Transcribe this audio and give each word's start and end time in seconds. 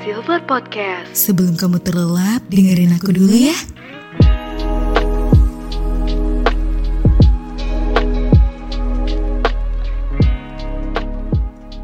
Silver 0.00 0.40
Podcast. 0.48 1.12
Sebelum 1.12 1.60
kamu 1.60 1.76
terlelap, 1.84 2.40
dengerin 2.48 2.96
aku 2.96 3.12
dulu 3.12 3.36
ya. 3.36 3.52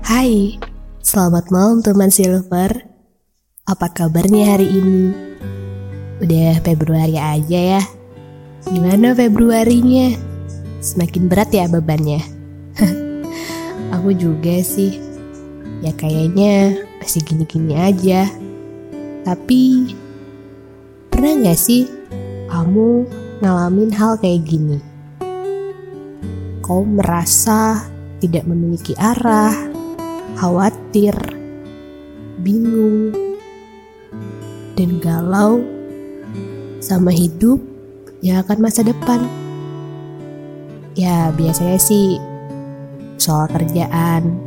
Hai, 0.01 0.57
selamat 1.05 1.53
malam 1.53 1.85
teman 1.85 2.09
Silver. 2.09 2.89
Apa 3.69 3.93
kabarnya 3.93 4.49
hari 4.49 4.73
ini? 4.73 5.13
Udah 6.25 6.65
Februari 6.65 7.21
aja 7.21 7.77
ya. 7.77 7.83
Gimana 8.65 9.13
Februarinya? 9.13 10.17
Semakin 10.81 11.29
berat 11.29 11.53
ya 11.53 11.69
bebannya. 11.69 12.25
Aku 14.01 14.17
juga 14.17 14.65
sih. 14.65 15.05
Ya 15.85 15.93
kayaknya 15.93 16.86
masih 17.07 17.23
gini-gini 17.23 17.79
aja. 17.79 18.27
Tapi 19.23 19.95
pernah 21.07 21.39
gak 21.39 21.55
sih 21.55 21.87
kamu 22.51 23.07
ngalamin 23.39 23.95
hal 23.95 24.19
kayak 24.19 24.43
gini? 24.43 24.83
Kau 26.67 26.83
merasa 26.83 27.87
tidak 28.19 28.43
memiliki 28.51 28.91
arah, 28.99 29.55
khawatir, 30.35 31.15
bingung, 32.43 33.15
dan 34.75 34.99
galau 34.99 35.63
sama 36.83 37.15
hidup 37.15 37.63
yang 38.19 38.43
akan 38.43 38.59
masa 38.59 38.83
depan. 38.83 39.23
Ya 40.99 41.31
biasanya 41.31 41.79
sih 41.79 42.19
soal 43.15 43.47
kerjaan, 43.47 44.43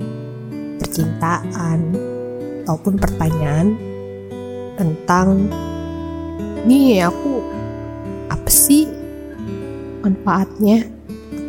percintaan, 0.76 2.19
ataupun 2.70 3.02
pertanyaan 3.02 3.74
tentang 4.78 5.50
nih 6.70 7.02
aku 7.02 7.42
apa 8.30 8.46
sih 8.46 8.86
manfaatnya, 10.06 10.86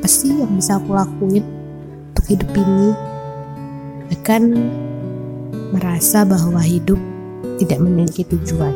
apa 0.01 0.09
sih 0.09 0.33
yang 0.33 0.57
bisa 0.57 0.81
aku 0.81 0.97
lakuin 0.97 1.45
untuk 2.09 2.25
hidup 2.25 2.49
ini. 2.57 2.97
Bahkan 4.09 4.43
merasa 5.77 6.25
bahwa 6.25 6.65
hidup 6.65 6.97
tidak 7.61 7.85
memiliki 7.85 8.25
tujuan. 8.25 8.73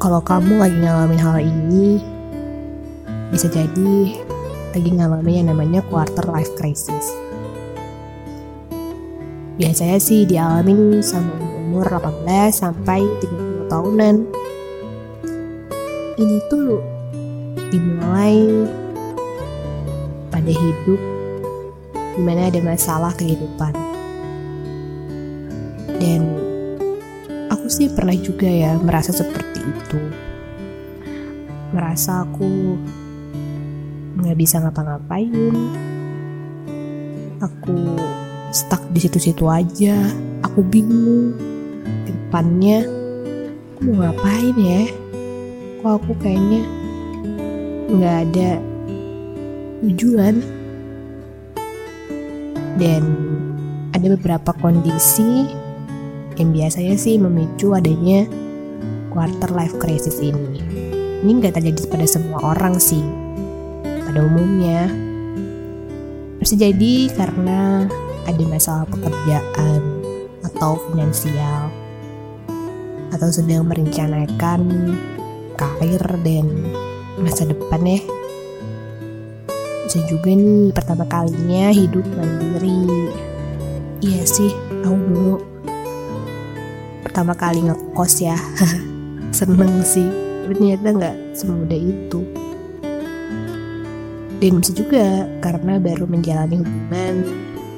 Kalau 0.00 0.24
kamu 0.24 0.56
lagi 0.56 0.78
ngalamin 0.80 1.20
hal 1.20 1.36
ini, 1.44 2.00
bisa 3.28 3.44
jadi 3.52 4.16
lagi 4.72 4.88
ngalamin 4.88 5.44
yang 5.44 5.48
namanya 5.52 5.84
quarter 5.92 6.24
life 6.32 6.48
crisis. 6.56 7.12
Biasanya 9.60 9.98
sih 10.00 10.24
dialamin 10.24 11.04
sama 11.04 11.36
umur 11.60 11.84
18 11.84 12.52
sampai 12.52 13.04
30 13.04 13.68
tahunan. 13.68 14.16
Ini 16.16 16.36
tuh 16.48 16.80
dimulai 17.68 18.48
pada 20.32 20.52
hidup 20.52 21.00
di 22.16 22.20
mana 22.24 22.48
ada 22.48 22.60
masalah 22.64 23.12
kehidupan. 23.16 23.72
Dan 26.00 26.22
aku 27.52 27.68
sih 27.68 27.92
pernah 27.92 28.16
juga 28.16 28.48
ya 28.48 28.76
merasa 28.80 29.12
seperti 29.12 29.60
itu. 29.60 30.00
Merasa 31.76 32.24
aku 32.24 32.76
nggak 34.16 34.36
bisa 34.36 34.64
ngapa-ngapain. 34.64 35.52
Aku 37.40 37.76
stuck 38.52 38.84
di 38.92 39.00
situ-situ 39.00 39.48
aja. 39.48 39.96
Aku 40.44 40.60
bingung. 40.62 41.34
Depannya 42.04 42.84
aku 43.74 43.80
mau 43.90 44.06
ngapain 44.06 44.56
ya? 44.60 44.82
Kok 45.82 45.92
aku 45.98 46.12
kayaknya 46.20 46.62
nggak 47.90 48.16
ada 48.28 48.50
tujuan. 49.82 50.34
Dan 52.76 53.02
ada 53.92 54.06
beberapa 54.16 54.52
kondisi 54.60 55.48
yang 56.40 56.52
biasanya 56.56 56.96
sih 56.96 57.20
memicu 57.20 57.76
adanya 57.76 58.24
quarter 59.12 59.52
life 59.52 59.76
crisis 59.76 60.20
ini. 60.20 60.60
Ini 61.22 61.30
nggak 61.38 61.60
terjadi 61.60 61.82
pada 61.86 62.06
semua 62.08 62.40
orang 62.56 62.80
sih, 62.80 63.04
pada 63.84 64.24
umumnya. 64.24 64.88
Bisa 66.40 66.58
jadi 66.58 67.06
karena 67.14 67.86
ada 68.26 68.44
masalah 68.46 68.86
pekerjaan 68.88 69.80
atau 70.42 70.78
finansial, 70.90 71.70
atau 73.12 73.28
sedang 73.28 73.68
merencanakan 73.68 74.60
karir 75.58 76.02
dan 76.24 76.46
masa 77.20 77.44
depan 77.44 77.82
ya. 77.84 78.00
Bisa 79.86 80.00
juga 80.08 80.32
nih 80.32 80.72
pertama 80.72 81.04
kalinya 81.04 81.68
hidup 81.68 82.04
mandiri. 82.16 83.12
Iya 84.02 84.24
sih, 84.24 84.50
aku 84.82 84.96
dulu 84.96 85.34
pertama 87.04 87.36
kali 87.36 87.60
ngekos 87.68 88.14
ya. 88.24 88.38
Seneng 89.36 89.84
sih, 89.84 90.08
ternyata 90.48 90.88
nggak 90.96 91.16
semudah 91.36 91.80
itu. 91.80 92.20
Dan 94.42 94.58
bisa 94.58 94.74
juga 94.74 95.28
karena 95.38 95.78
baru 95.78 96.08
menjalani 96.10 96.58
hubungan 96.58 97.14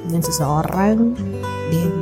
dengan 0.04 0.22
seseorang 0.22 1.16
dan 1.72 1.92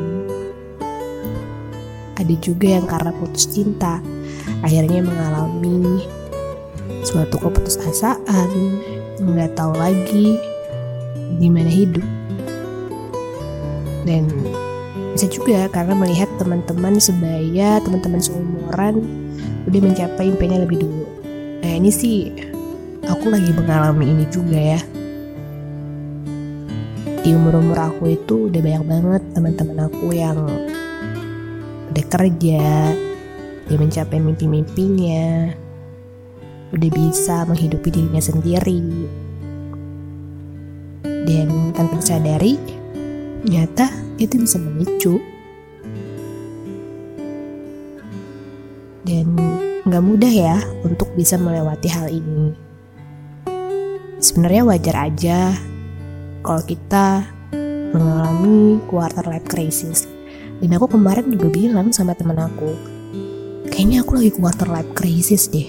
ada 2.19 2.35
juga 2.39 2.79
yang 2.79 2.87
karena 2.87 3.11
putus 3.19 3.51
cinta 3.51 3.99
akhirnya 4.63 5.03
mengalami 5.03 6.07
suatu 7.03 7.35
keputusasaan 7.39 8.51
nggak 9.23 9.55
tahu 9.59 9.75
lagi 9.75 10.39
gimana 11.39 11.71
hidup. 11.71 12.05
Dan 14.03 14.27
bisa 15.15 15.31
juga 15.31 15.71
karena 15.71 15.95
melihat 15.95 16.27
teman-teman 16.39 16.99
sebaya 16.99 17.79
teman-teman 17.83 18.19
seumuran 18.19 19.03
udah 19.71 19.81
mencapai 19.83 20.31
impiannya 20.31 20.67
lebih 20.67 20.83
dulu. 20.83 21.07
Nah 21.63 21.73
ini 21.79 21.91
sih 21.91 22.35
aku 23.07 23.31
lagi 23.31 23.51
mengalami 23.55 24.11
ini 24.11 24.25
juga 24.31 24.59
ya 24.59 24.81
di 27.23 27.31
umur-umur 27.39 27.79
aku 27.79 28.19
itu 28.19 28.51
udah 28.51 28.61
banyak 28.61 28.85
banget 28.85 29.23
teman-teman 29.31 29.79
aku 29.87 30.11
yang 30.11 30.39
udah 31.95 32.05
kerja 32.11 32.67
dia 33.71 33.79
mencapai 33.79 34.19
mimpi-mimpinya 34.19 35.55
udah 36.73 36.91
bisa 36.91 37.45
menghidupi 37.45 37.89
dirinya 37.93 38.19
sendiri. 38.19 38.83
Dan 41.05 41.71
tanpa 41.77 42.01
disadari 42.01 42.59
ternyata 43.45 43.87
itu 44.19 44.35
bisa 44.41 44.57
memicu. 44.59 45.21
Dan 49.07 49.37
nggak 49.87 50.05
mudah 50.05 50.33
ya 50.33 50.57
untuk 50.83 51.13
bisa 51.15 51.37
melewati 51.37 51.89
hal 51.93 52.09
ini. 52.09 52.57
Sebenarnya 54.19 54.63
wajar 54.67 54.97
aja 55.13 55.55
kalau 56.43 56.63
kita 56.67 57.25
mengalami 57.95 58.83
quarter 58.91 59.25
life 59.27 59.47
crisis. 59.47 60.11
Dan 60.63 60.79
aku 60.79 60.95
kemarin 60.95 61.27
juga 61.27 61.51
bilang 61.51 61.91
sama 61.91 62.15
temen 62.15 62.39
aku 62.39 62.93
kayaknya 63.73 64.05
aku 64.05 64.13
lagi 64.21 64.31
quarter 64.37 64.69
life 64.69 64.93
crisis 64.93 65.49
deh. 65.49 65.67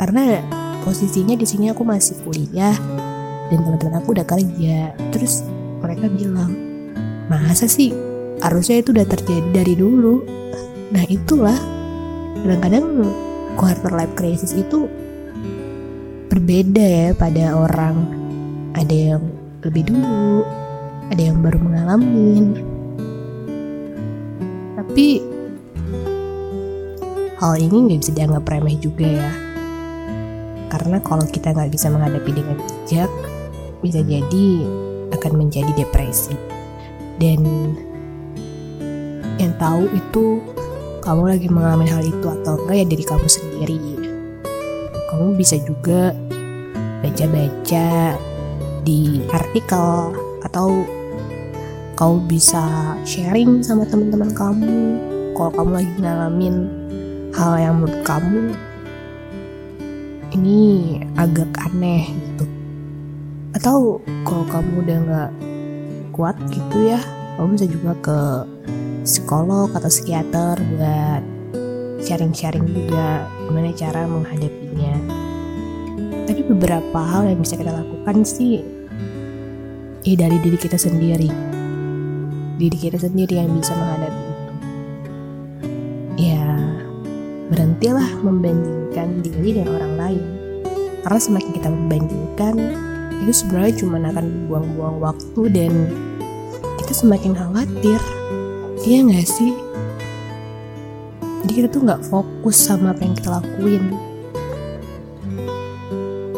Karena 0.00 0.40
posisinya 0.80 1.36
di 1.36 1.44
sini 1.44 1.68
aku 1.68 1.84
masih 1.84 2.16
kuliah 2.24 2.72
dan 3.52 3.58
teman-teman 3.60 4.00
aku 4.00 4.16
udah 4.16 4.26
kerja. 4.26 4.96
Terus 5.12 5.44
mereka 5.84 6.08
bilang 6.08 6.50
masa 7.28 7.68
sih 7.68 7.92
harusnya 8.40 8.80
itu 8.80 8.96
udah 8.96 9.06
terjadi 9.06 9.48
dari 9.52 9.76
dulu? 9.76 10.24
Nah 10.90 11.04
itulah. 11.06 11.54
Kadang-kadang 12.36 13.06
quarter 13.54 13.92
life 13.92 14.14
crisis 14.16 14.56
itu 14.56 14.88
berbeda 16.32 16.82
ya 16.82 17.08
pada 17.12 17.54
orang. 17.54 17.96
Ada 18.72 18.96
yang 19.14 19.22
lebih 19.66 19.90
dulu. 19.90 20.46
Ada 21.10 21.22
yang 21.30 21.42
baru 21.42 21.58
mengalami. 21.58 22.54
Tapi 24.78 25.06
hal 27.36 27.54
ini 27.60 27.76
nggak 27.90 28.00
bisa 28.00 28.12
dianggap 28.14 28.48
remeh 28.48 28.78
juga 28.78 29.06
ya. 29.06 29.30
Karena 30.72 30.98
kalau 31.02 31.26
kita 31.26 31.54
nggak 31.54 31.70
bisa 31.70 31.90
menghadapi 31.90 32.30
dengan 32.32 32.56
bijak 32.58 33.10
bisa 33.84 34.00
jadi 34.02 34.48
akan 35.14 35.32
menjadi 35.38 35.70
depresi. 35.76 36.34
Dan 37.16 37.72
yang 39.36 39.52
tahu 39.60 39.88
itu 39.92 40.40
kamu 41.04 41.22
lagi 41.38 41.48
mengalami 41.52 41.86
hal 41.86 42.02
itu 42.02 42.26
atau 42.26 42.58
enggak 42.66 42.76
ya 42.82 42.86
dari 42.88 43.04
kamu 43.06 43.26
sendiri. 43.30 43.78
Kamu 45.12 45.38
bisa 45.38 45.56
juga 45.62 46.10
baca-baca 47.04 48.18
di 48.86 49.26
artikel 49.34 50.14
atau 50.46 50.86
kau 51.98 52.22
bisa 52.22 52.94
sharing 53.02 53.58
sama 53.66 53.82
teman-teman 53.90 54.30
kamu 54.30 54.78
kalau 55.34 55.50
kamu 55.50 55.70
lagi 55.82 55.92
ngalamin 55.98 56.56
hal 57.34 57.58
yang 57.58 57.74
menurut 57.82 58.00
kamu 58.06 58.54
ini 60.38 60.60
agak 61.18 61.50
aneh 61.66 62.14
gitu. 62.14 62.46
Atau 63.58 63.98
kalau 64.22 64.46
kamu 64.46 64.72
udah 64.86 64.98
nggak 65.02 65.32
kuat 66.14 66.36
gitu 66.54 66.94
ya 66.94 67.00
kamu 67.36 67.58
bisa 67.58 67.66
juga 67.68 67.92
ke 68.00 68.18
psikolog 69.02 69.68
atau 69.74 69.90
psikiater 69.90 70.56
buat 70.78 71.22
sharing-sharing 72.00 72.64
juga 72.70 73.26
gimana 73.50 73.74
cara 73.74 74.06
menghadapinya. 74.06 74.94
Tapi 76.28 76.40
beberapa 76.46 77.00
hal 77.00 77.28
yang 77.34 77.40
bisa 77.42 77.58
kita 77.58 77.72
lakukan 77.72 78.22
sih 78.22 78.75
ya 80.06 80.14
dari 80.14 80.38
diri 80.38 80.54
kita 80.54 80.78
sendiri. 80.78 81.26
Diri 82.56 82.76
kita 82.78 82.94
sendiri 82.94 83.42
yang 83.42 83.50
bisa 83.58 83.74
menghadapi 83.74 84.22
itu. 84.22 84.52
Ya 86.30 86.46
berhentilah 87.50 88.06
membandingkan 88.22 89.26
diri 89.26 89.58
dengan 89.58 89.74
orang 89.74 89.94
lain. 89.98 90.24
Karena 91.02 91.18
semakin 91.18 91.50
kita 91.58 91.68
membandingkan 91.74 92.54
itu 93.26 93.32
sebenarnya 93.34 93.74
cuma 93.82 93.98
akan 93.98 94.26
buang-buang 94.46 94.96
waktu 95.02 95.42
dan 95.50 95.72
kita 96.78 96.92
semakin 96.94 97.34
khawatir. 97.34 97.98
Iya 98.86 98.98
nggak 99.10 99.26
sih? 99.26 99.50
Jadi 101.42 101.52
kita 101.62 101.68
tuh 101.74 101.82
nggak 101.82 102.06
fokus 102.06 102.54
sama 102.54 102.94
apa 102.94 103.02
yang 103.02 103.14
kita 103.18 103.42
lakuin. 103.42 103.84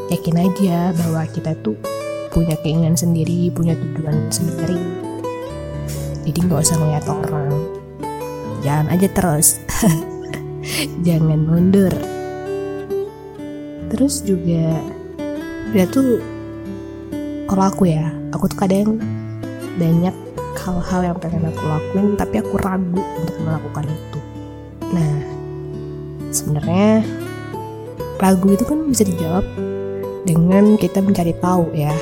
Yakin 0.09 0.37
aja 0.41 0.97
bahwa 0.97 1.23
kita 1.29 1.53
tuh 1.61 1.77
punya 2.33 2.55
keinginan 2.61 2.95
sendiri 2.95 3.49
punya 3.53 3.75
tujuan 3.75 4.29
sendiri. 4.29 4.79
Jadi 6.29 6.39
nggak 6.45 6.61
usah 6.61 6.77
ngeliat 6.77 7.07
orang. 7.09 7.53
Jalan 8.61 8.89
aja 8.93 9.09
terus. 9.09 9.57
Jangan 11.07 11.41
mundur. 11.41 11.95
Terus 13.89 14.21
juga 14.21 14.77
dia 15.73 15.85
tuh 15.89 16.21
kalau 17.49 17.65
aku 17.73 17.89
ya 17.89 18.13
aku 18.33 18.49
tuh 18.53 18.59
kadang 18.61 19.01
banyak 19.81 20.13
hal-hal 20.59 21.01
yang 21.13 21.17
pengen 21.17 21.49
aku 21.49 21.65
lakuin 21.65 22.13
tapi 22.21 22.45
aku 22.45 22.55
ragu 22.61 23.01
untuk 23.01 23.37
melakukan 23.41 23.89
itu. 23.89 24.21
Nah 24.93 25.17
sebenarnya 26.29 27.01
ragu 28.21 28.53
itu 28.53 28.65
kan 28.69 28.85
bisa 28.93 29.09
dijawab 29.09 29.47
dengan 30.29 30.77
kita 30.77 31.01
mencari 31.01 31.33
tahu 31.41 31.73
ya 31.73 31.97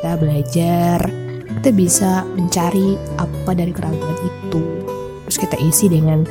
kita 0.00 0.16
belajar 0.16 1.12
kita 1.60 1.76
bisa 1.76 2.24
mencari 2.32 2.96
apa 3.20 3.52
dari 3.52 3.68
keraguan 3.68 4.16
itu. 4.24 4.64
Terus 5.28 5.36
kita 5.36 5.60
isi 5.60 5.92
dengan 5.92 6.24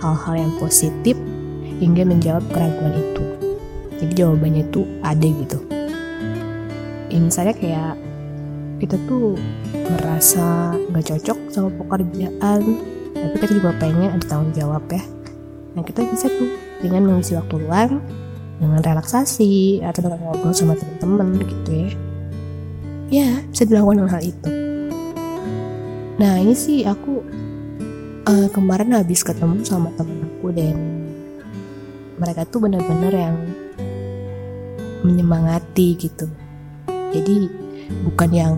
hal-hal 0.00 0.40
yang 0.40 0.52
positif 0.56 1.20
hingga 1.84 2.08
menjawab 2.08 2.40
keraguan 2.48 2.96
itu. 2.96 3.24
Jadi 4.00 4.12
jawabannya 4.16 4.64
itu 4.64 4.88
ada 5.04 5.28
gitu. 5.28 5.58
Ya 7.12 7.18
misalnya 7.20 7.52
kayak 7.60 7.94
kita 8.80 8.96
tuh 9.04 9.36
merasa 9.76 10.72
gak 10.88 11.04
cocok 11.12 11.38
sama 11.52 11.68
pekerjaan 11.76 12.80
tapi 13.12 13.36
kita 13.36 13.52
juga 13.52 13.76
pengen 13.76 14.16
ada 14.16 14.24
tanggung 14.24 14.56
jawab 14.56 14.80
ya. 14.88 15.04
Nah 15.76 15.84
kita 15.84 16.08
bisa 16.08 16.32
tuh 16.32 16.56
dengan 16.80 17.04
mengisi 17.04 17.36
waktu 17.36 17.68
luang 17.68 18.00
dengan 18.56 18.80
relaksasi 18.80 19.84
atau 19.84 20.08
dengan 20.08 20.24
ngobrol 20.24 20.56
sama 20.56 20.72
teman-teman 20.72 21.36
gitu 21.44 21.84
ya 21.84 21.92
ya 23.10 23.42
bisa 23.50 23.66
dilakukan 23.66 24.06
hal 24.06 24.22
itu. 24.22 24.50
Nah 26.16 26.38
ini 26.38 26.54
sih 26.54 26.86
aku 26.86 27.20
uh, 28.24 28.48
kemarin 28.54 28.94
habis 28.94 29.26
ketemu 29.26 29.66
sama 29.66 29.90
temen 29.98 30.22
aku 30.24 30.54
dan 30.54 30.76
mereka 32.16 32.46
tuh 32.46 32.62
benar-benar 32.62 33.12
yang 33.12 33.36
menyemangati 35.02 35.98
gitu. 35.98 36.30
Jadi 37.10 37.50
bukan 38.06 38.30
yang 38.30 38.54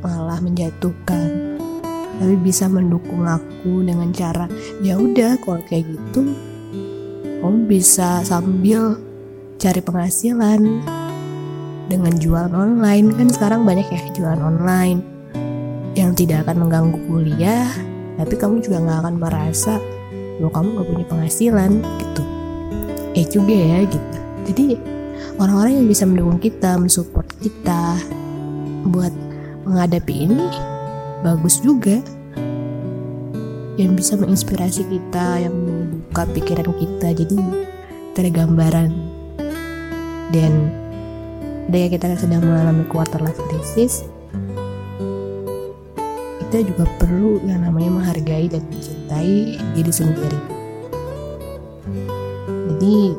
malah 0.00 0.40
menjatuhkan 0.40 1.58
tapi 2.18 2.34
bisa 2.42 2.66
mendukung 2.66 3.22
aku 3.26 3.82
dengan 3.86 4.10
cara 4.10 4.50
ya 4.82 4.98
udah 4.98 5.38
kalau 5.42 5.62
kayak 5.70 5.86
gitu 5.86 6.34
kamu 7.38 7.70
bisa 7.70 8.26
sambil 8.26 8.98
cari 9.58 9.78
penghasilan 9.78 10.82
dengan 11.88 12.14
jualan 12.14 12.52
online. 12.52 13.16
Kan 13.16 13.28
sekarang 13.32 13.64
banyak 13.64 13.88
ya 13.88 14.00
jualan 14.14 14.40
online 14.40 15.00
yang 15.98 16.14
tidak 16.14 16.46
akan 16.46 16.68
mengganggu 16.68 16.98
kuliah 17.10 17.66
tapi 18.18 18.34
kamu 18.38 18.62
juga 18.62 18.82
nggak 18.82 18.98
akan 19.02 19.14
merasa 19.18 19.74
bahwa 20.38 20.50
kamu 20.54 20.68
gak 20.78 20.88
punya 20.90 21.04
penghasilan 21.10 21.70
gitu. 21.98 22.22
Eh 23.18 23.26
juga 23.26 23.54
ya 23.54 23.78
gitu. 23.86 24.18
Jadi 24.46 24.66
orang-orang 25.38 25.82
yang 25.82 25.88
bisa 25.90 26.06
mendukung 26.06 26.38
kita 26.38 26.78
mensupport 26.78 27.26
kita 27.42 27.98
buat 28.90 29.14
menghadapi 29.66 30.14
ini 30.30 30.46
bagus 31.22 31.58
juga. 31.62 31.98
Yang 33.78 33.92
bisa 33.94 34.12
menginspirasi 34.18 34.82
kita 34.90 35.38
yang 35.38 35.54
membuka 35.54 36.26
pikiran 36.34 36.74
kita 36.74 37.14
jadi 37.14 37.38
ada 38.18 38.34
gambaran 38.34 38.90
dan 40.34 40.74
ketika 41.68 42.00
kita 42.00 42.16
sedang 42.16 42.48
mengalami 42.48 42.84
quarter 42.88 43.20
life 43.20 43.36
crisis 43.52 44.08
kita 46.48 46.64
juga 46.64 46.88
perlu 46.96 47.44
yang 47.44 47.60
namanya 47.60 47.92
menghargai 48.00 48.48
dan 48.48 48.64
mencintai 48.72 49.60
diri 49.76 49.92
sendiri. 49.92 50.40
Jadi 52.72 53.12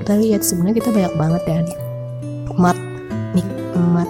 kita 0.00 0.12
lihat 0.16 0.40
sebenarnya 0.40 0.80
kita 0.80 0.90
banyak 0.96 1.14
banget 1.20 1.42
ya 1.44 1.60
nikmat 2.48 2.76
nikmat 3.36 4.08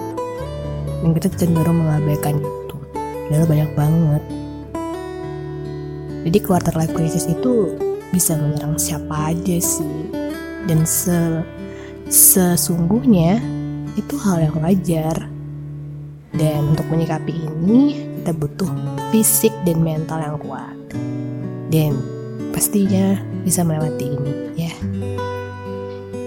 dan 1.03 1.09
kita 1.19 1.27
cenderung 1.35 1.83
mengabaikan 1.83 2.39
itu. 2.39 2.75
Padahal 3.27 3.43
banyak 3.43 3.71
banget. 3.75 4.23
Jadi 6.31 6.37
quarter 6.39 6.73
life 6.79 6.95
crisis 6.95 7.27
itu 7.27 7.75
bisa 8.15 8.39
menyerang 8.39 8.79
siapa 8.79 9.35
aja 9.35 9.59
sih? 9.59 10.07
Dan 10.63 10.87
se 10.87 11.43
sesungguhnya 12.09 13.37
itu 13.93 14.17
hal 14.17 14.41
yang 14.49 14.57
wajar. 14.59 15.29
Dan 16.29 16.73
untuk 16.73 16.85
menyikapi 16.89 17.33
ini 17.33 18.05
kita 18.21 18.33
butuh 18.37 18.69
fisik 19.13 19.53
dan 19.65 19.81
mental 19.81 20.21
yang 20.21 20.37
kuat. 20.41 20.77
Dan 21.69 21.97
pastinya 22.53 23.17
bisa 23.45 23.61
melewati 23.65 24.05
ini 24.13 24.33
ya. 24.57 24.73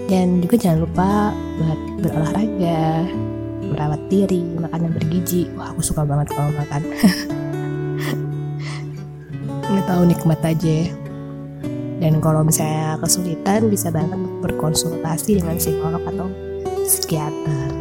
Dan 0.07 0.43
juga 0.43 0.59
jangan 0.59 0.79
lupa 0.83 1.31
buat 1.59 1.79
berolahraga 2.03 3.07
merawat 3.63 4.01
diri 4.11 4.43
makan 4.59 4.87
yang 4.87 4.93
bergizi. 4.95 5.47
Wah 5.55 5.71
aku 5.71 5.83
suka 5.83 6.03
banget 6.03 6.31
kalau 6.31 6.51
makan. 6.51 6.83
Nggak 9.71 9.85
tahu 9.87 10.01
nikmat 10.03 10.39
aja 10.43 10.71
ya. 10.83 11.02
Dan 12.03 12.19
kalau 12.19 12.43
misalnya 12.43 12.99
kesulitan 12.99 13.71
bisa 13.71 13.87
banget 13.87 14.19
berkonsultasi 14.43 15.39
dengan 15.39 15.55
psikolog 15.55 16.03
atau 16.03 16.27
psikiater. 16.83 17.71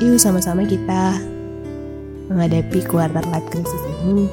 Yuk 0.00 0.16
sama-sama 0.16 0.64
kita 0.64 1.20
menghadapi 2.32 2.80
quarter 2.88 3.20
life 3.28 3.44
crisis 3.52 3.82
ini. 4.08 4.24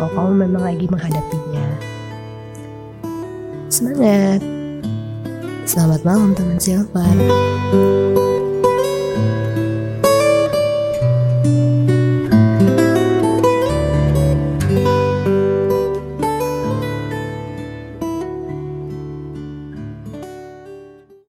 Kalau 0.00 0.08
kamu 0.16 0.48
memang 0.48 0.64
lagi 0.64 0.88
menghadapinya. 0.88 1.66
Semangat! 3.68 4.40
Selamat 5.68 6.00
malam 6.08 6.32
teman 6.32 6.56
Silvan. 6.56 7.16